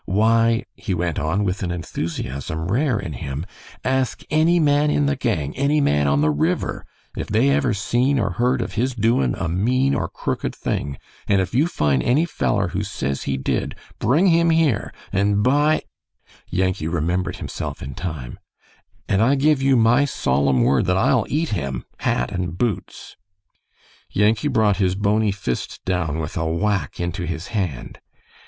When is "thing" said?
10.55-10.97